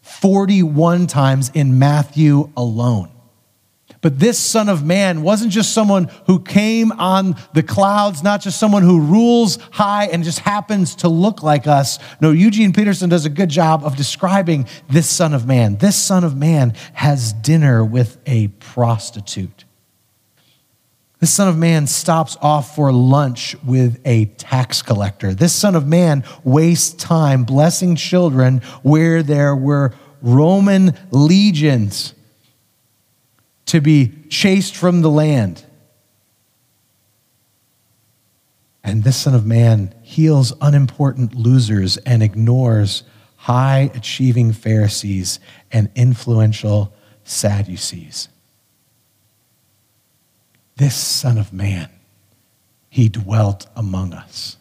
[0.02, 3.12] 41 times in Matthew alone.
[4.02, 8.58] But this Son of Man wasn't just someone who came on the clouds, not just
[8.58, 12.00] someone who rules high and just happens to look like us.
[12.20, 15.76] No, Eugene Peterson does a good job of describing this Son of Man.
[15.76, 19.61] This Son of Man has dinner with a prostitute.
[21.22, 25.32] This Son of Man stops off for lunch with a tax collector.
[25.32, 32.14] This Son of Man wastes time blessing children where there were Roman legions
[33.66, 35.64] to be chased from the land.
[38.82, 43.04] And this Son of Man heals unimportant losers and ignores
[43.36, 45.38] high achieving Pharisees
[45.70, 46.92] and influential
[47.22, 48.28] Sadducees.
[50.82, 51.88] This Son of Man,
[52.88, 54.56] he dwelt among us.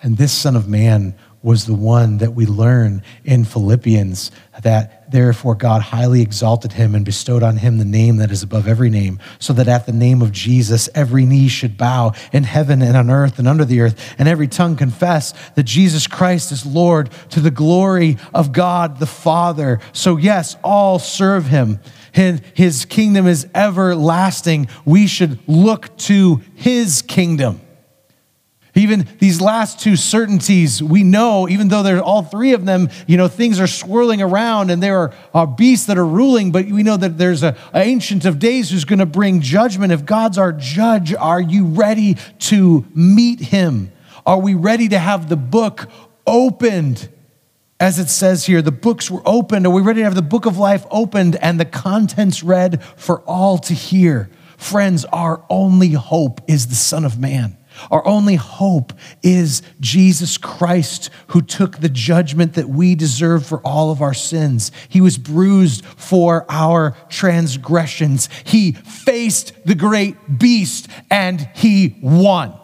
[0.00, 4.30] And this Son of Man was the one that we learn in Philippians
[4.62, 8.66] that therefore God highly exalted him and bestowed on him the name that is above
[8.66, 12.82] every name, so that at the name of Jesus every knee should bow in heaven
[12.82, 16.66] and on earth and under the earth, and every tongue confess that Jesus Christ is
[16.66, 19.78] Lord to the glory of God the Father.
[19.92, 21.78] So, yes, all serve him.
[22.12, 24.68] His kingdom is everlasting.
[24.84, 27.60] We should look to his kingdom.
[28.76, 33.16] Even these last two certainties, we know, even though there's all three of them, you
[33.16, 36.96] know, things are swirling around and there are beasts that are ruling, but we know
[36.96, 39.92] that there's an ancient of days who's going to bring judgment.
[39.92, 43.92] If God's our judge, are you ready to meet him?
[44.26, 45.88] Are we ready to have the book
[46.26, 47.08] opened?
[47.78, 49.66] As it says here, the books were opened.
[49.66, 53.20] Are we ready to have the book of life opened and the contents read for
[53.20, 54.30] all to hear?
[54.56, 57.56] Friends, our only hope is the Son of Man.
[57.90, 63.90] Our only hope is Jesus Christ, who took the judgment that we deserve for all
[63.90, 64.70] of our sins.
[64.88, 68.28] He was bruised for our transgressions.
[68.44, 72.54] He faced the great beast and he won.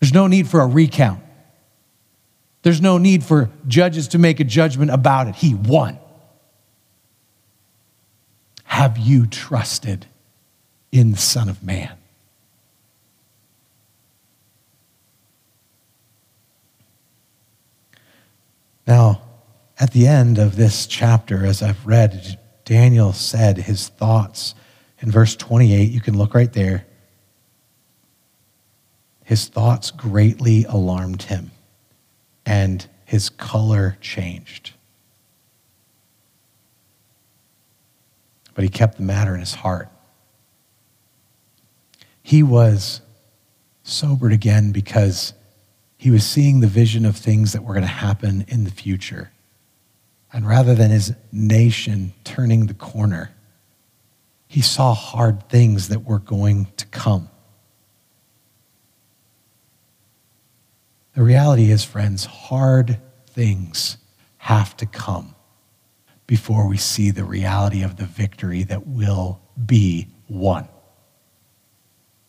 [0.00, 1.22] There's no need for a recount.
[2.62, 5.36] There's no need for judges to make a judgment about it.
[5.36, 5.98] He won.
[8.64, 10.06] Have you trusted?
[10.92, 11.96] In the Son of Man.
[18.86, 19.22] Now,
[19.78, 24.54] at the end of this chapter, as I've read, Daniel said his thoughts
[25.00, 25.90] in verse 28.
[25.90, 26.86] You can look right there.
[29.24, 31.50] His thoughts greatly alarmed him,
[32.44, 34.72] and his color changed.
[38.54, 39.90] But he kept the matter in his heart
[42.26, 43.02] he was
[43.84, 45.32] sobered again because
[45.96, 49.30] he was seeing the vision of things that were going to happen in the future.
[50.32, 53.30] And rather than his nation turning the corner,
[54.48, 57.30] he saw hard things that were going to come.
[61.14, 62.98] The reality is, friends, hard
[63.28, 63.98] things
[64.38, 65.36] have to come
[66.26, 70.66] before we see the reality of the victory that will be won.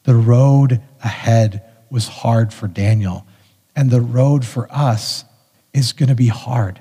[0.08, 3.28] The road ahead was hard for Daniel,
[3.76, 5.26] and the road for us
[5.74, 6.80] is going to be hard.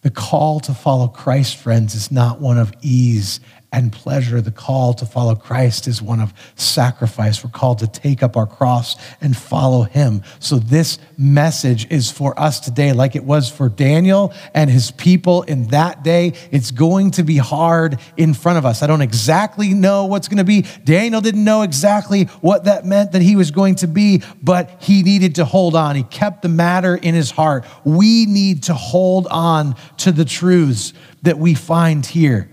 [0.00, 3.38] The call to follow Christ, friends, is not one of ease
[3.72, 4.40] and pleasure.
[4.40, 7.42] The call to follow Christ is one of sacrifice.
[7.42, 10.22] We're called to take up our cross and follow him.
[10.38, 15.42] So, this message is for us today, like it was for Daniel and his people
[15.42, 16.34] in that day.
[16.50, 18.82] It's going to be hard in front of us.
[18.82, 20.66] I don't exactly know what's going to be.
[20.84, 25.02] Daniel didn't know exactly what that meant that he was going to be, but he
[25.02, 25.96] needed to hold on.
[25.96, 27.64] He kept the matter in his heart.
[27.84, 30.92] We need to hold on to the truths
[31.22, 32.51] that we find here.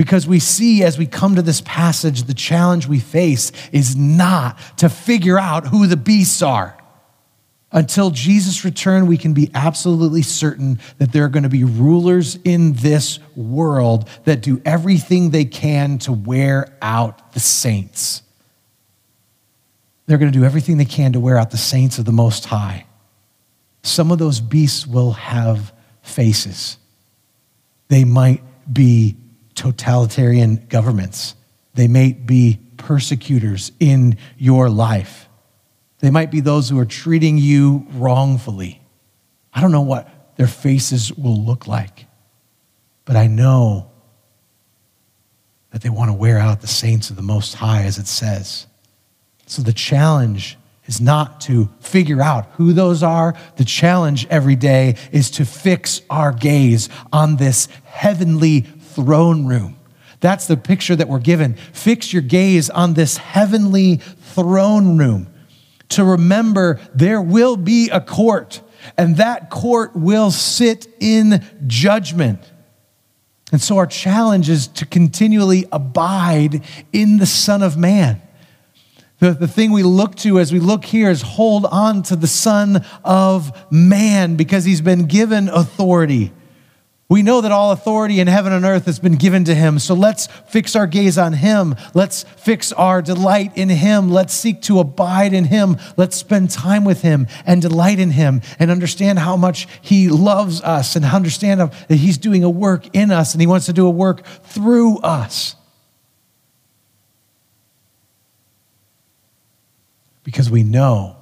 [0.00, 4.58] Because we see as we come to this passage, the challenge we face is not
[4.78, 6.74] to figure out who the beasts are.
[7.70, 12.38] Until Jesus' return, we can be absolutely certain that there are going to be rulers
[12.44, 18.22] in this world that do everything they can to wear out the saints.
[20.06, 22.46] They're going to do everything they can to wear out the saints of the Most
[22.46, 22.86] High.
[23.82, 26.78] Some of those beasts will have faces.
[27.88, 28.42] They might
[28.72, 29.18] be
[29.54, 31.34] totalitarian governments.
[31.74, 35.28] They may be persecutors in your life.
[36.00, 38.80] They might be those who are treating you wrongfully.
[39.52, 42.06] I don't know what their faces will look like,
[43.04, 43.90] but I know
[45.70, 48.66] that they want to wear out the saints of the Most High, as it says.
[49.46, 53.36] So the challenge is not to figure out who those are.
[53.56, 58.62] The challenge every day is to fix our gaze on this heavenly
[59.00, 59.76] throne room.
[60.20, 61.54] That's the picture that we're given.
[61.54, 65.28] Fix your gaze on this heavenly throne room
[65.90, 68.60] to remember there will be a court,
[68.96, 72.40] and that court will sit in judgment.
[73.52, 78.22] And so our challenge is to continually abide in the Son of Man.
[79.18, 82.28] The, the thing we look to as we look here is hold on to the
[82.28, 86.32] Son of Man because he's been given authority.
[87.10, 89.80] We know that all authority in heaven and earth has been given to him.
[89.80, 91.74] So let's fix our gaze on him.
[91.92, 94.12] Let's fix our delight in him.
[94.12, 95.76] Let's seek to abide in him.
[95.96, 100.62] Let's spend time with him and delight in him and understand how much he loves
[100.62, 103.88] us and understand that he's doing a work in us and he wants to do
[103.88, 105.56] a work through us.
[110.22, 111.16] Because we know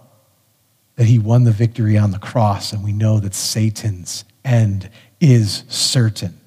[0.97, 4.91] that he won the victory on the cross and we know that Satan's end
[5.21, 6.39] is certain.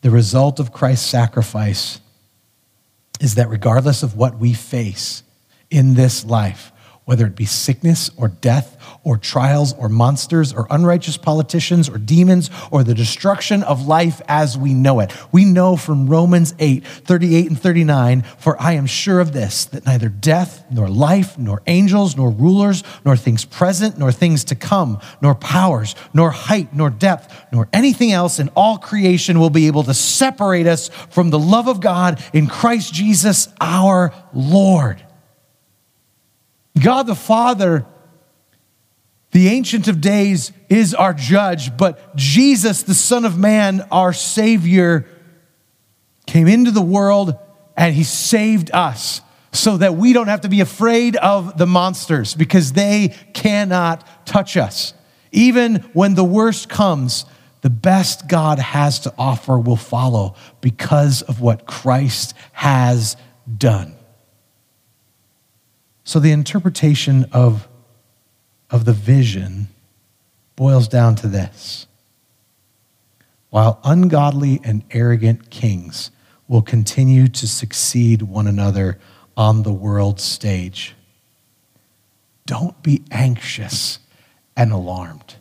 [0.00, 2.00] The result of Christ's sacrifice
[3.20, 5.22] is that regardless of what we face
[5.70, 6.72] in this life,
[7.08, 12.50] whether it be sickness or death or trials or monsters or unrighteous politicians or demons
[12.70, 15.10] or the destruction of life as we know it.
[15.32, 19.86] We know from Romans 8 38 and 39 For I am sure of this, that
[19.86, 25.00] neither death, nor life, nor angels, nor rulers, nor things present, nor things to come,
[25.22, 29.84] nor powers, nor height, nor depth, nor anything else in all creation will be able
[29.84, 35.02] to separate us from the love of God in Christ Jesus our Lord.
[36.78, 37.86] God the Father,
[39.32, 45.06] the Ancient of Days, is our judge, but Jesus, the Son of Man, our Savior,
[46.26, 47.36] came into the world
[47.76, 49.20] and He saved us
[49.52, 54.56] so that we don't have to be afraid of the monsters because they cannot touch
[54.56, 54.94] us.
[55.32, 57.24] Even when the worst comes,
[57.62, 63.16] the best God has to offer will follow because of what Christ has
[63.56, 63.97] done.
[66.08, 67.68] So the interpretation of,
[68.70, 69.68] of the vision
[70.56, 71.86] boils down to this.
[73.50, 76.10] While ungodly and arrogant kings
[76.48, 78.98] will continue to succeed one another
[79.36, 80.94] on the world stage,
[82.46, 83.98] don't be anxious
[84.56, 85.34] and alarmed.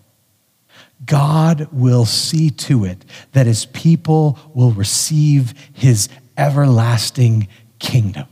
[1.05, 7.47] God will see to it that his people will receive his everlasting
[7.79, 8.27] kingdom.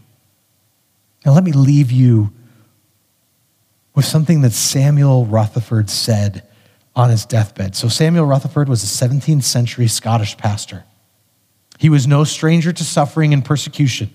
[1.25, 2.31] Now, let me leave you
[3.95, 6.43] with something that Samuel Rutherford said
[6.95, 7.75] on his deathbed.
[7.75, 10.85] So, Samuel Rutherford was a 17th century Scottish pastor.
[11.79, 14.11] He was no stranger to suffering and persecution.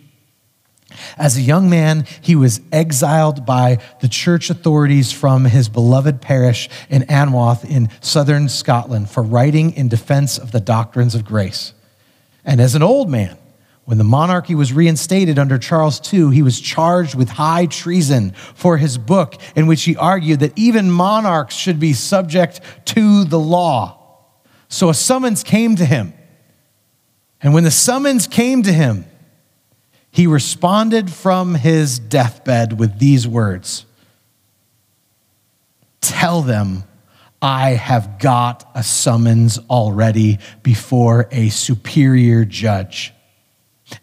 [1.16, 6.68] As a young man, he was exiled by the church authorities from his beloved parish
[6.88, 11.74] in Anwoth in southern Scotland for writing in defense of the doctrines of grace.
[12.44, 13.36] And as an old man,
[13.90, 18.76] when the monarchy was reinstated under Charles II, he was charged with high treason for
[18.76, 24.28] his book, in which he argued that even monarchs should be subject to the law.
[24.68, 26.12] So a summons came to him.
[27.42, 29.06] And when the summons came to him,
[30.12, 33.86] he responded from his deathbed with these words
[36.00, 36.84] Tell them
[37.42, 43.14] I have got a summons already before a superior judge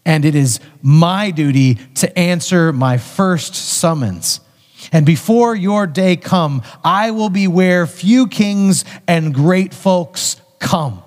[0.05, 4.39] and it is my duty to answer my first summons.
[4.91, 11.03] And before your day come, I will be where few kings and great folks come.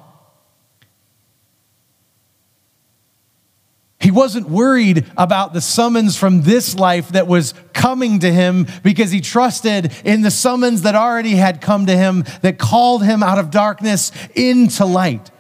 [4.01, 9.11] He wasn't worried about the summons from this life that was coming to him because
[9.11, 13.39] he trusted in the summons that already had come to him that called him out
[13.39, 15.31] of darkness into light.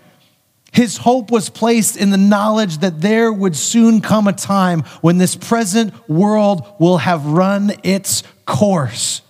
[0.73, 5.18] His hope was placed in the knowledge that there would soon come a time when
[5.18, 9.23] this present world will have run its course.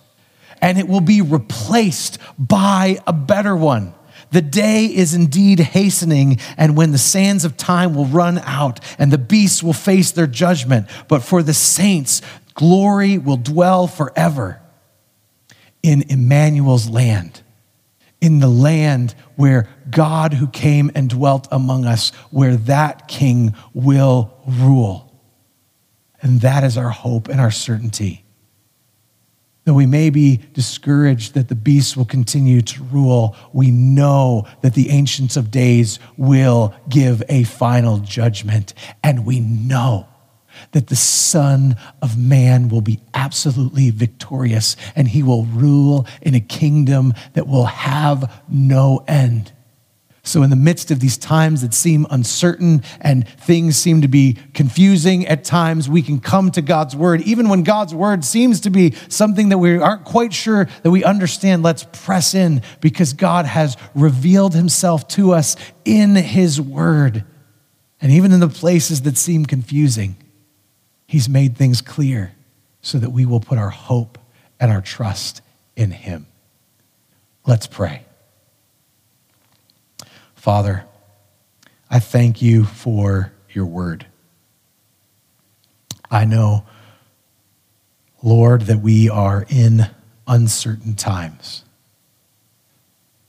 [0.61, 3.93] and it will be replaced by a better one.
[4.31, 9.11] The day is indeed hastening, and when the sands of time will run out, and
[9.11, 10.87] the beasts will face their judgment.
[11.09, 12.21] But for the saints,
[12.53, 14.61] glory will dwell forever
[15.83, 17.41] in Emmanuel's land,
[18.21, 24.31] in the land where God, who came and dwelt among us, where that king will
[24.47, 25.11] rule.
[26.21, 28.23] And that is our hope and our certainty.
[29.63, 34.73] Though we may be discouraged that the beasts will continue to rule, we know that
[34.73, 38.73] the Ancients of Days will give a final judgment.
[39.03, 40.07] And we know
[40.71, 46.39] that the Son of Man will be absolutely victorious and he will rule in a
[46.39, 49.51] kingdom that will have no end.
[50.23, 54.37] So, in the midst of these times that seem uncertain and things seem to be
[54.53, 57.21] confusing at times, we can come to God's word.
[57.21, 61.03] Even when God's word seems to be something that we aren't quite sure that we
[61.03, 65.55] understand, let's press in because God has revealed himself to us
[65.85, 67.23] in his word.
[67.99, 70.15] And even in the places that seem confusing,
[71.11, 72.31] he's made things clear
[72.81, 74.17] so that we will put our hope
[74.61, 75.41] and our trust
[75.75, 76.25] in him.
[77.45, 78.05] Let's pray.
[80.35, 80.85] Father,
[81.89, 84.05] I thank you for your word.
[86.09, 86.63] I know,
[88.23, 89.87] Lord, that we are in
[90.25, 91.65] uncertain times,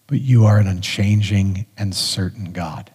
[0.06, 2.92] but you are an unchanging and certain God.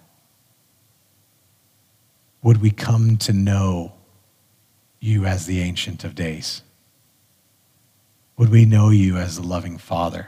[2.42, 3.97] Would we come to know
[5.00, 6.64] you as the Ancient of Days?
[8.38, 10.28] Would we know you as the loving Father?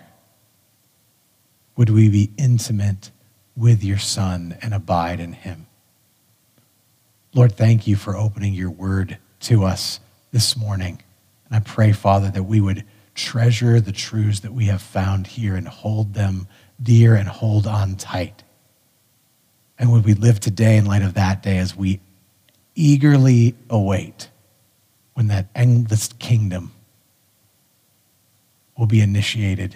[1.75, 3.11] Would we be intimate?
[3.59, 5.67] with your Son and abide in him.
[7.35, 9.99] Lord, thank you for opening your word to us
[10.31, 11.03] this morning.
[11.45, 15.55] And I pray, Father, that we would treasure the truths that we have found here
[15.55, 16.47] and hold them
[16.81, 18.43] dear and hold on tight.
[19.77, 21.99] And would we live today in light of that day as we
[22.75, 24.29] eagerly await
[25.19, 26.71] when that endless kingdom
[28.77, 29.75] will be initiated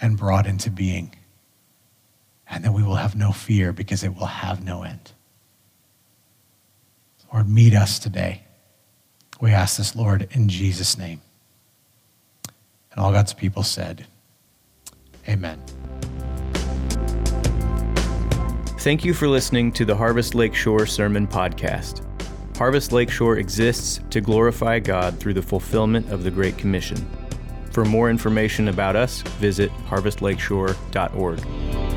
[0.00, 1.12] and brought into being
[2.48, 5.10] and that we will have no fear because it will have no end.
[7.32, 8.44] Lord, meet us today.
[9.40, 11.20] We ask this, Lord, in Jesus' name.
[12.92, 14.06] And all God's people said,
[15.28, 15.60] Amen.
[18.78, 22.06] Thank you for listening to the Harvest Lakeshore Sermon Podcast.
[22.56, 27.04] Harvest Lakeshore exists to glorify God through the fulfillment of the Great Commission.
[27.72, 31.93] For more information about us, visit harvestlakeshore.org.